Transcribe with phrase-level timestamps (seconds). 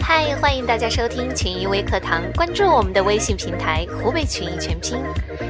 [0.00, 5.02] 嗨，欢迎大家收听群益微课堂，关注我们的微信平台“湖北群益全拼”。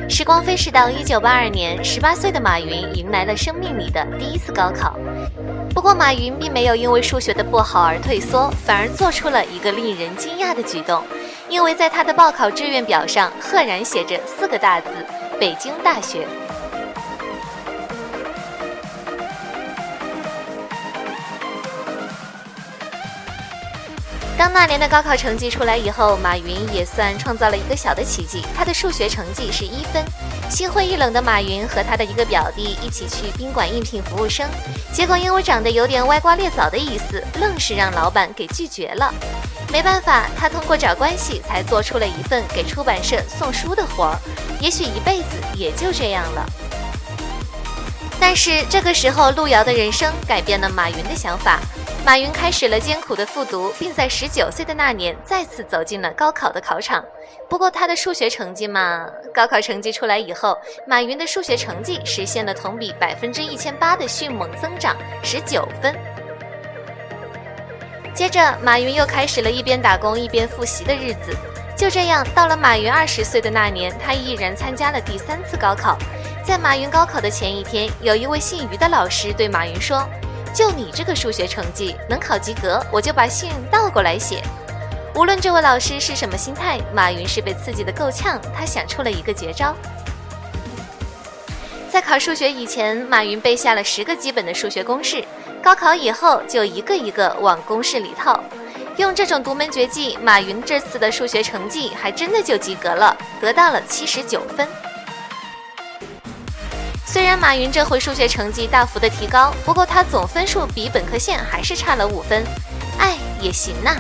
[0.09, 4.99] 时光飞逝到一九八二年，十八岁的马云迎来了生命里的第一次高考。
[5.75, 11.03] 不过，马云并没有因为数学的不好而退缩，反而做出了一个令人惊讶的举动，
[11.49, 14.89] 因为在他的报考志愿表上赫然写着四个大字：
[15.41, 16.27] 北京大学。
[24.37, 28.45] 当那年的高考成绩出来以后，马云也算创造了一个小的奇迹。
[28.57, 30.05] 他的数学成绩是一分。
[30.51, 34.49] 心灰意冷的马云和他的一个表弟一起去宾馆应聘服务生，
[34.93, 39.15] 结果因为长得有点歪瓜裂枣的意思，愣是让老板给拒绝了。
[39.71, 44.19] 没办法，他通过找关系才做出了一份给出版社送书的活儿。
[44.61, 46.47] 也许一辈子也就这样了。
[48.21, 51.61] 但是这个时候，路遥的人生改变了马云的想法。
[52.05, 57.03] 马云开始了艰苦的复读，并在十九岁的那年再次走进了高考的考场。
[57.49, 65.95] 不过他的数学成绩嘛，高考成绩出来以后，马云的数学成绩实现了同比百分之一千八的迅猛增长，十九分。
[68.13, 71.33] 接着，马云又开始了一边打工一边复习的日子。
[71.77, 75.97] 就这样，到了马云二十岁的那年，他毅然参加了第三次高考。
[76.45, 80.05] 在马云高考的前一天，有一位姓于的老师对马云说。
[80.55, 84.43] 就你这个数学成绩能考及格，我就把信倒过来写。
[85.15, 88.41] 无论这位老师是什么心态，马云是被刺激的够呛。
[88.55, 89.75] 他想出了一个绝招。
[91.91, 95.25] 在考数学以前，马云背下了十个基本的数学公式，
[95.63, 98.43] 高考以后就一个一个往公式里套。
[98.97, 104.67] 用这种独门绝技，马云这次的数学成绩还真的就及格了，得到了七十九分。
[107.13, 112.43] 虽然马云这回数学成绩大幅的提高，不过他总分数比本科线还是差了五分。
[112.99, 113.95] 哎，也行呐。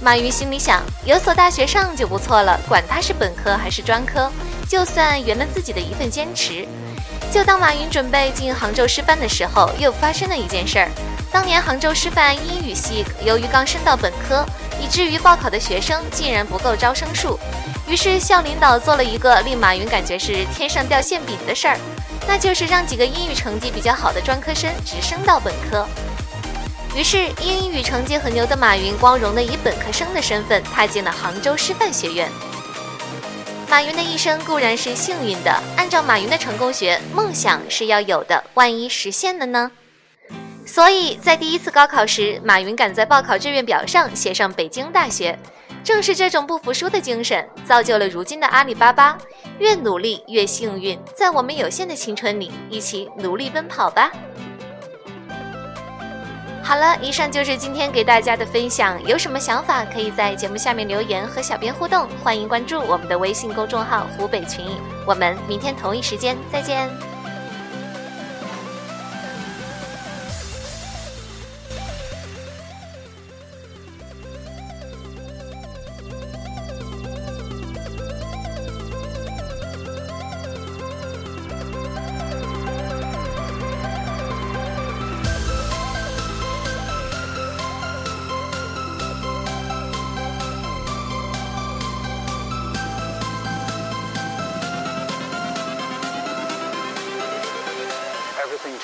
[0.00, 4.30] 马云心里想，有所大学上就不错了，管他是本科还是专科，
[4.68, 6.64] 就算圆了自己的一份坚持。
[7.32, 10.88] 就当马云准备进杭州师范的时候，又发生了一件事儿。
[11.32, 14.44] 当年杭州师范英语系由于刚升到本科，
[14.78, 17.38] 以至于报考的学生竟然不够招生数，
[17.88, 21.78] 于是校领导做了一个令马云感觉是天上掉馅饼的事儿。
[22.28, 25.88] 那就是让几个英语成绩比较好的专科生直升到本科。
[26.94, 32.30] 于是，英语成绩很牛的马云光荣的以本科生的身份踏进了杭州师范学院。
[33.70, 39.70] 马云的一生固然是幸运的，按照马云的成功学，梦想是要有的，万一实现了呢？
[40.72, 45.38] 所以在第一次高考时，马云敢在报考志愿表上写上北京大学。
[45.84, 49.18] 正是这种不服输的精神，造就了如今的阿里巴巴。
[49.58, 54.10] 越努力越幸运，在我们有限的青春里，一起努力奔跑吧。
[56.62, 58.98] 好了，以上就是今天给大家的分享。
[59.06, 62.08] 有什么想法，可以在节目下面留言和小编互动。
[62.24, 64.64] 欢迎关注我们的微信公众号“湖北群”，
[65.06, 67.11] 我们明天同一时间再见。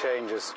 [0.00, 0.54] Changes.